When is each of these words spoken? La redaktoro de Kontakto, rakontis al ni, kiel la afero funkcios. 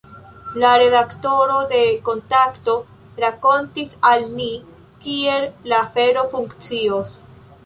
La 0.61 0.69
redaktoro 0.83 1.57
de 1.73 1.81
Kontakto, 2.07 2.75
rakontis 3.25 3.93
al 4.13 4.27
ni, 4.41 4.49
kiel 5.05 5.47
la 5.73 5.83
afero 5.83 6.25
funkcios. 6.35 7.15